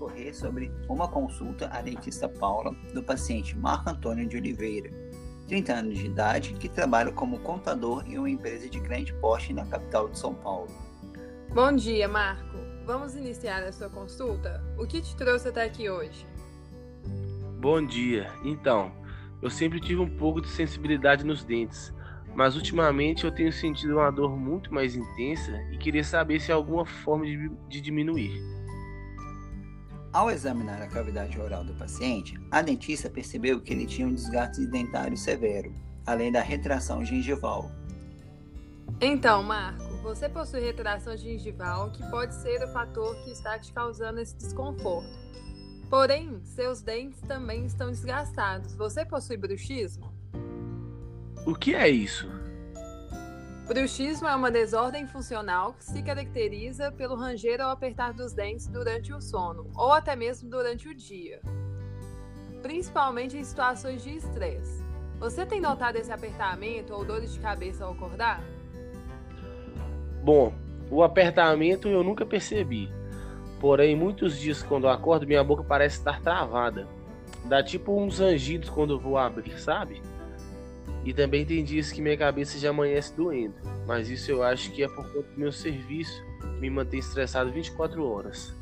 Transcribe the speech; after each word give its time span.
discorrer 0.00 0.34
sobre 0.34 0.72
uma 0.88 1.06
consulta 1.06 1.68
à 1.68 1.82
dentista 1.82 2.28
Paula 2.28 2.74
do 2.94 3.02
paciente 3.02 3.56
Marco 3.56 3.90
Antônio 3.90 4.26
de 4.26 4.36
Oliveira, 4.36 4.90
30 5.46 5.72
anos 5.74 5.98
de 5.98 6.06
idade, 6.06 6.54
que 6.54 6.68
trabalha 6.68 7.12
como 7.12 7.38
contador 7.40 8.04
em 8.06 8.16
uma 8.16 8.30
empresa 8.30 8.68
de 8.68 8.80
grande 8.80 9.12
porte 9.14 9.52
na 9.52 9.66
capital 9.66 10.08
de 10.08 10.18
São 10.18 10.32
Paulo. 10.32 10.70
Bom 11.52 11.72
dia, 11.72 12.08
Marco. 12.08 12.56
Vamos 12.86 13.14
iniciar 13.14 13.62
a 13.62 13.72
sua 13.72 13.90
consulta? 13.90 14.64
O 14.78 14.86
que 14.86 15.02
te 15.02 15.14
trouxe 15.16 15.48
até 15.48 15.64
aqui 15.64 15.90
hoje? 15.90 16.26
Bom 17.60 17.84
dia. 17.84 18.32
Então, 18.42 18.92
eu 19.42 19.50
sempre 19.50 19.80
tive 19.80 20.00
um 20.00 20.16
pouco 20.16 20.40
de 20.40 20.48
sensibilidade 20.48 21.24
nos 21.24 21.44
dentes, 21.44 21.92
mas 22.34 22.56
ultimamente 22.56 23.24
eu 23.24 23.32
tenho 23.32 23.52
sentido 23.52 23.96
uma 23.96 24.10
dor 24.10 24.34
muito 24.36 24.72
mais 24.72 24.96
intensa 24.96 25.52
e 25.70 25.76
queria 25.76 26.04
saber 26.04 26.40
se 26.40 26.50
há 26.50 26.54
alguma 26.54 26.86
forma 26.86 27.26
de, 27.26 27.50
de 27.68 27.80
diminuir. 27.80 28.59
Ao 30.12 30.28
examinar 30.28 30.82
a 30.82 30.88
cavidade 30.88 31.38
oral 31.40 31.62
do 31.62 31.72
paciente, 31.74 32.36
a 32.50 32.60
dentista 32.62 33.08
percebeu 33.08 33.60
que 33.60 33.72
ele 33.72 33.86
tinha 33.86 34.08
um 34.08 34.14
desgaste 34.14 34.66
dentário 34.66 35.16
severo, 35.16 35.72
além 36.04 36.32
da 36.32 36.40
retração 36.40 37.04
gengival. 37.04 37.70
Então, 39.00 39.40
Marco, 39.44 39.84
você 40.02 40.28
possui 40.28 40.60
retração 40.60 41.16
gengival, 41.16 41.92
que 41.92 42.02
pode 42.10 42.34
ser 42.34 42.60
o 42.64 42.72
fator 42.72 43.14
que 43.22 43.30
está 43.30 43.56
te 43.56 43.72
causando 43.72 44.18
esse 44.18 44.36
desconforto. 44.36 45.08
Porém, 45.88 46.40
seus 46.42 46.82
dentes 46.82 47.20
também 47.22 47.64
estão 47.64 47.88
desgastados. 47.88 48.74
Você 48.74 49.04
possui 49.04 49.36
bruxismo? 49.36 50.12
O 51.46 51.54
que 51.54 51.74
é 51.74 51.88
isso? 51.88 52.28
Bruxismo 53.70 54.26
é 54.26 54.34
uma 54.34 54.50
desordem 54.50 55.06
funcional 55.06 55.74
que 55.74 55.84
se 55.84 56.02
caracteriza 56.02 56.90
pelo 56.90 57.14
ranger 57.14 57.60
ou 57.60 57.68
apertar 57.68 58.12
dos 58.12 58.32
dentes 58.32 58.66
durante 58.66 59.12
o 59.12 59.20
sono, 59.20 59.70
ou 59.76 59.92
até 59.92 60.16
mesmo 60.16 60.50
durante 60.50 60.88
o 60.88 60.94
dia, 60.94 61.40
principalmente 62.62 63.36
em 63.36 63.44
situações 63.44 64.02
de 64.02 64.16
estresse. 64.16 64.82
Você 65.20 65.46
tem 65.46 65.60
notado 65.60 65.94
esse 65.94 66.10
apertamento 66.10 66.92
ou 66.92 67.04
dores 67.04 67.32
de 67.32 67.38
cabeça 67.38 67.84
ao 67.84 67.92
acordar? 67.92 68.42
Bom, 70.24 70.52
o 70.90 71.04
apertamento 71.04 71.86
eu 71.86 72.02
nunca 72.02 72.26
percebi. 72.26 72.92
Porém, 73.60 73.94
muitos 73.94 74.36
dias 74.36 74.64
quando 74.64 74.88
eu 74.88 74.90
acordo, 74.90 75.28
minha 75.28 75.44
boca 75.44 75.62
parece 75.62 75.98
estar 75.98 76.20
travada. 76.20 76.88
Dá 77.44 77.62
tipo 77.62 77.96
uns 77.96 78.18
rangidos 78.18 78.68
quando 78.68 78.94
eu 78.94 78.98
vou 78.98 79.16
abrir, 79.16 79.60
sabe? 79.60 80.02
E 81.04 81.14
também 81.14 81.46
tem 81.46 81.64
dias 81.64 81.90
que 81.90 82.02
minha 82.02 82.16
cabeça 82.16 82.58
já 82.58 82.70
amanhece 82.70 83.14
doendo, 83.14 83.54
mas 83.86 84.10
isso 84.10 84.30
eu 84.30 84.42
acho 84.42 84.70
que 84.72 84.82
é 84.82 84.88
por 84.88 85.04
conta 85.12 85.28
do 85.28 85.38
meu 85.38 85.50
serviço, 85.50 86.22
que 86.40 86.60
me 86.60 86.68
mantém 86.68 87.00
estressado 87.00 87.50
24 87.50 88.04
horas. 88.06 88.52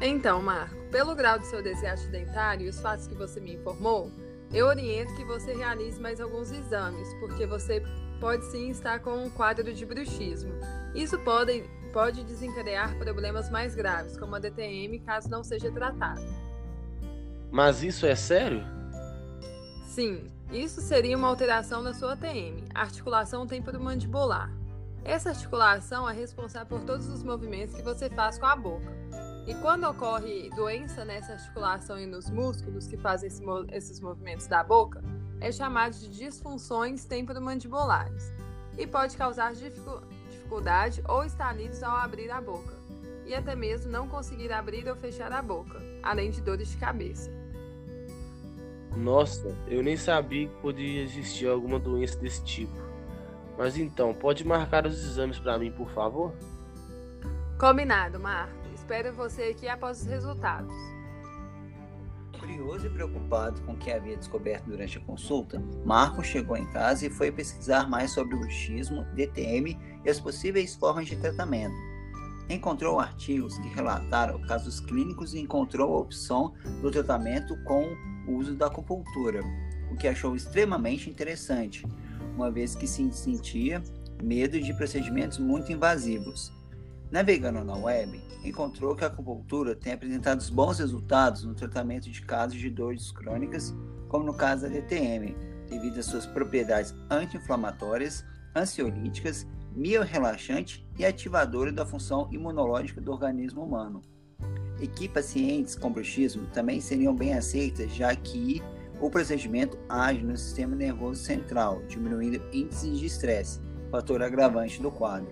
Então, 0.00 0.40
Marco, 0.40 0.76
pelo 0.92 1.14
grau 1.14 1.38
do 1.38 1.44
seu 1.44 1.60
desgaste 1.60 2.06
dentário 2.08 2.66
e 2.66 2.68
os 2.68 2.80
fatos 2.80 3.08
que 3.08 3.14
você 3.14 3.40
me 3.40 3.54
informou, 3.54 4.12
eu 4.52 4.66
oriento 4.66 5.14
que 5.16 5.24
você 5.24 5.52
realize 5.52 6.00
mais 6.00 6.20
alguns 6.20 6.52
exames, 6.52 7.12
porque 7.20 7.44
você 7.44 7.82
pode 8.20 8.44
sim 8.46 8.70
estar 8.70 9.00
com 9.00 9.24
um 9.24 9.30
quadro 9.30 9.72
de 9.72 9.84
bruxismo. 9.84 10.52
Isso 10.94 11.18
pode, 11.18 11.64
pode 11.92 12.24
desencadear 12.24 12.96
problemas 12.96 13.50
mais 13.50 13.74
graves, 13.74 14.16
como 14.16 14.36
a 14.36 14.38
DTM, 14.38 15.00
caso 15.00 15.28
não 15.28 15.42
seja 15.42 15.70
tratado. 15.70 16.22
Mas 17.50 17.82
isso 17.82 18.06
é 18.06 18.14
sério? 18.14 18.64
Sim, 19.86 20.26
isso 20.50 20.80
seria 20.80 21.16
uma 21.16 21.28
alteração 21.28 21.82
na 21.82 21.92
sua 21.92 22.16
TM, 22.16 22.64
articulação 22.74 23.46
temporomandibular. 23.46 24.50
Essa 25.04 25.30
articulação 25.30 26.08
é 26.08 26.12
responsável 26.14 26.78
por 26.78 26.86
todos 26.86 27.06
os 27.08 27.22
movimentos 27.22 27.74
que 27.74 27.82
você 27.82 28.08
faz 28.08 28.38
com 28.38 28.46
a 28.46 28.56
boca. 28.56 28.96
E 29.46 29.54
quando 29.56 29.84
ocorre 29.84 30.50
doença 30.50 31.04
nessa 31.04 31.32
articulação 31.32 31.98
e 31.98 32.06
nos 32.06 32.30
músculos 32.30 32.86
que 32.86 32.96
fazem 32.96 33.28
esse, 33.28 33.42
esses 33.72 34.00
movimentos 34.00 34.46
da 34.46 34.62
boca, 34.62 35.02
é 35.40 35.52
chamado 35.52 35.94
de 35.94 36.08
disfunções 36.08 37.04
temporomandibulares 37.04 38.32
e 38.76 38.86
pode 38.86 39.16
causar 39.16 39.54
dificuldade 39.54 41.02
ou 41.06 41.24
estalidos 41.24 41.82
ao 41.82 41.96
abrir 41.96 42.30
a 42.30 42.40
boca, 42.40 42.74
e 43.26 43.34
até 43.34 43.54
mesmo 43.54 43.90
não 43.90 44.08
conseguir 44.08 44.52
abrir 44.52 44.88
ou 44.88 44.96
fechar 44.96 45.32
a 45.32 45.42
boca, 45.42 45.80
além 46.02 46.30
de 46.30 46.40
dores 46.40 46.68
de 46.68 46.76
cabeça. 46.76 47.37
Nossa, 48.96 49.56
eu 49.66 49.82
nem 49.82 49.96
sabia 49.96 50.48
que 50.48 50.54
podia 50.56 51.02
existir 51.02 51.46
alguma 51.46 51.78
doença 51.78 52.18
desse 52.18 52.42
tipo. 52.42 52.72
Mas 53.56 53.76
então, 53.76 54.14
pode 54.14 54.46
marcar 54.46 54.86
os 54.86 54.94
exames 54.94 55.38
para 55.38 55.58
mim, 55.58 55.70
por 55.72 55.90
favor? 55.90 56.32
Combinado, 57.58 58.20
Marco. 58.20 58.54
Espero 58.74 59.12
você 59.12 59.42
aqui 59.44 59.68
após 59.68 60.00
os 60.00 60.06
resultados. 60.06 60.72
Curioso 62.38 62.86
e 62.86 62.90
preocupado 62.90 63.60
com 63.62 63.72
o 63.72 63.76
que 63.76 63.90
havia 63.90 64.16
descoberto 64.16 64.66
durante 64.66 64.96
a 64.96 65.00
consulta, 65.00 65.60
Marco 65.84 66.22
chegou 66.22 66.56
em 66.56 66.64
casa 66.72 67.04
e 67.04 67.10
foi 67.10 67.32
pesquisar 67.32 67.90
mais 67.90 68.12
sobre 68.12 68.36
o 68.36 68.38
bruxismo, 68.38 69.04
DTM 69.14 69.76
e 70.04 70.08
as 70.08 70.20
possíveis 70.20 70.76
formas 70.76 71.08
de 71.08 71.16
tratamento. 71.16 71.74
Encontrou 72.48 72.98
artigos 72.98 73.58
que 73.58 73.68
relataram 73.68 74.40
casos 74.42 74.80
clínicos 74.80 75.34
e 75.34 75.38
encontrou 75.38 75.94
a 75.94 76.00
opção 76.00 76.54
do 76.80 76.90
tratamento 76.90 77.54
com 77.64 77.84
o 78.26 78.36
uso 78.36 78.54
da 78.54 78.66
acupuntura, 78.66 79.42
o 79.90 79.96
que 79.96 80.08
achou 80.08 80.34
extremamente 80.34 81.10
interessante, 81.10 81.86
uma 82.34 82.50
vez 82.50 82.74
que 82.74 82.86
se 82.86 83.10
sentia 83.12 83.82
medo 84.22 84.58
de 84.60 84.72
procedimentos 84.72 85.38
muito 85.38 85.70
invasivos. 85.70 86.50
Navegando 87.10 87.62
na 87.64 87.76
web, 87.76 88.20
encontrou 88.42 88.96
que 88.96 89.04
a 89.04 89.08
acupuntura 89.08 89.74
tem 89.74 89.92
apresentado 89.92 90.42
bons 90.52 90.78
resultados 90.78 91.44
no 91.44 91.54
tratamento 91.54 92.10
de 92.10 92.22
casos 92.22 92.58
de 92.58 92.70
dores 92.70 93.10
crônicas, 93.12 93.74
como 94.08 94.24
no 94.24 94.34
caso 94.34 94.62
da 94.62 94.68
DTM, 94.68 95.36
devido 95.68 95.98
às 95.98 96.06
suas 96.06 96.26
propriedades 96.26 96.94
anti-inflamatórias, 97.10 98.24
ansiolíticas, 98.56 99.46
miorrelaxante 99.74 100.87
e 100.98 101.06
ativadora 101.06 101.70
da 101.72 101.86
função 101.86 102.28
imunológica 102.32 103.00
do 103.00 103.12
organismo 103.12 103.62
humano 103.62 104.02
e 104.80 104.86
que 104.86 105.08
pacientes 105.08 105.74
com 105.74 105.92
bruxismo 105.92 106.46
também 106.46 106.80
seriam 106.80 107.14
bem 107.14 107.34
aceitas, 107.34 107.92
já 107.92 108.14
que 108.14 108.62
o 109.00 109.10
procedimento 109.10 109.78
age 109.88 110.22
no 110.24 110.36
sistema 110.36 110.74
nervoso 110.74 111.22
central, 111.22 111.82
diminuindo 111.86 112.42
índices 112.52 112.98
de 112.98 113.06
estresse, 113.06 113.60
fator 113.90 114.22
agravante 114.22 114.80
do 114.80 114.90
quadro. 114.90 115.30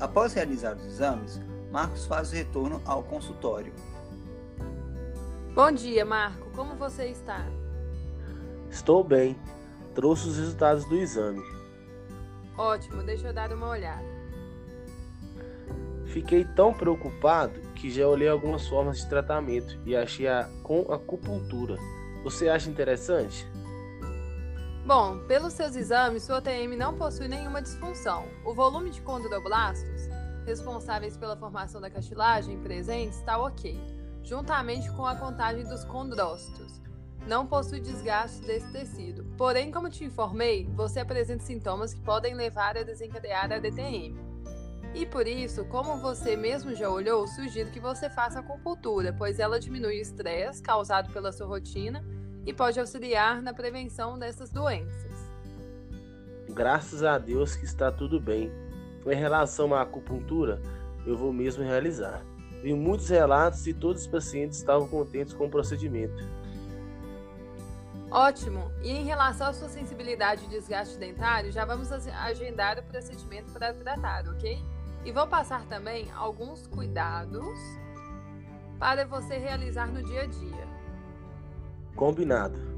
Após 0.00 0.32
realizar 0.34 0.76
os 0.76 0.84
exames, 0.84 1.40
Marcos 1.70 2.06
faz 2.06 2.30
o 2.30 2.34
retorno 2.34 2.82
ao 2.84 3.02
consultório. 3.02 3.72
Bom 5.54 5.70
dia, 5.72 6.04
Marco. 6.04 6.50
Como 6.50 6.74
você 6.76 7.06
está? 7.06 7.46
Estou 8.70 9.04
bem. 9.04 9.36
Trouxe 9.94 10.28
os 10.28 10.38
resultados 10.38 10.84
do 10.86 10.96
exame. 10.96 11.42
Ótimo, 12.56 13.02
deixa 13.02 13.28
eu 13.28 13.34
dar 13.34 13.52
uma 13.52 13.68
olhada. 13.68 14.21
Fiquei 16.12 16.44
tão 16.44 16.74
preocupado 16.74 17.58
que 17.74 17.90
já 17.90 18.06
olhei 18.06 18.28
algumas 18.28 18.68
formas 18.68 18.98
de 18.98 19.08
tratamento 19.08 19.78
e 19.86 19.96
achei 19.96 20.28
a 20.28 20.46
com 20.62 20.92
acupuntura. 20.92 21.78
Você 22.22 22.50
acha 22.50 22.68
interessante? 22.68 23.50
Bom, 24.84 25.20
pelos 25.26 25.54
seus 25.54 25.74
exames, 25.74 26.24
sua 26.24 26.42
TM 26.42 26.76
não 26.76 26.98
possui 26.98 27.28
nenhuma 27.28 27.62
disfunção. 27.62 28.26
O 28.44 28.52
volume 28.52 28.90
de 28.90 29.00
condroblastos, 29.00 30.02
responsáveis 30.44 31.16
pela 31.16 31.34
formação 31.34 31.80
da 31.80 31.88
cartilagem 31.88 32.60
presente, 32.60 33.14
está 33.14 33.38
ok, 33.38 33.80
juntamente 34.22 34.92
com 34.92 35.06
a 35.06 35.16
contagem 35.16 35.64
dos 35.64 35.82
condrócitos. 35.82 36.78
Não 37.26 37.46
possui 37.46 37.80
desgaste 37.80 38.42
desse 38.42 38.70
tecido. 38.70 39.24
Porém, 39.38 39.72
como 39.72 39.88
te 39.88 40.04
informei, 40.04 40.68
você 40.74 41.00
apresenta 41.00 41.42
sintomas 41.42 41.94
que 41.94 42.00
podem 42.02 42.34
levar 42.34 42.76
a 42.76 42.82
desencadear 42.82 43.50
a 43.50 43.58
DTM. 43.58 44.31
E 44.94 45.06
por 45.06 45.26
isso, 45.26 45.64
como 45.64 45.96
você 45.96 46.36
mesmo 46.36 46.74
já 46.74 46.88
olhou, 46.88 47.26
sugiro 47.26 47.70
que 47.70 47.80
você 47.80 48.10
faça 48.10 48.40
acupuntura, 48.40 49.14
pois 49.16 49.38
ela 49.38 49.58
diminui 49.58 49.98
o 49.98 50.02
estresse 50.02 50.62
causado 50.62 51.10
pela 51.12 51.32
sua 51.32 51.46
rotina 51.46 52.04
e 52.44 52.52
pode 52.52 52.78
auxiliar 52.78 53.40
na 53.40 53.54
prevenção 53.54 54.18
dessas 54.18 54.50
doenças. 54.50 55.12
Graças 56.50 57.02
a 57.02 57.16
Deus 57.16 57.56
que 57.56 57.64
está 57.64 57.90
tudo 57.90 58.20
bem. 58.20 58.52
Em 59.06 59.16
relação 59.16 59.74
à 59.74 59.80
acupuntura, 59.80 60.60
eu 61.06 61.16
vou 61.16 61.32
mesmo 61.32 61.64
realizar. 61.64 62.22
Vi 62.62 62.74
muitos 62.74 63.08
relatos 63.08 63.66
e 63.66 63.72
todos 63.72 64.02
os 64.02 64.06
pacientes 64.06 64.58
estavam 64.58 64.86
contentes 64.86 65.32
com 65.32 65.46
o 65.46 65.50
procedimento. 65.50 66.22
Ótimo! 68.10 68.70
E 68.82 68.90
em 68.90 69.04
relação 69.04 69.46
à 69.46 69.52
sua 69.54 69.70
sensibilidade 69.70 70.44
e 70.44 70.48
desgaste 70.48 70.98
dentário, 70.98 71.50
já 71.50 71.64
vamos 71.64 71.90
agendar 71.90 72.78
o 72.78 72.82
procedimento 72.82 73.50
para 73.52 73.72
tratar, 73.72 74.28
ok? 74.28 74.62
E 75.04 75.10
vou 75.10 75.26
passar 75.26 75.64
também 75.66 76.10
alguns 76.12 76.66
cuidados 76.68 77.56
para 78.78 79.04
você 79.04 79.36
realizar 79.36 79.86
no 79.86 80.02
dia 80.02 80.22
a 80.22 80.26
dia. 80.26 80.68
Combinado. 81.96 82.71